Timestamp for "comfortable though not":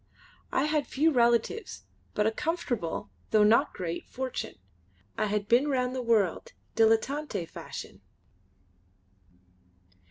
2.31-3.71